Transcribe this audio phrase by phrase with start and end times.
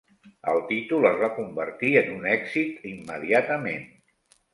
[0.51, 3.85] El títol es va convertir en un èxit immediatament.